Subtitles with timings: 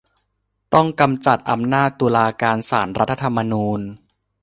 [0.73, 3.81] ต้องกำจัดอำนาจตุลาการศาลรัฐธรรมนูญ